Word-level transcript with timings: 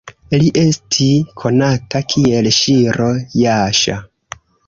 Li 0.43 0.47
esti 0.61 1.09
konata 1.41 2.01
kiel 2.13 2.49
Ŝiro-Jaŝa. 2.59 4.01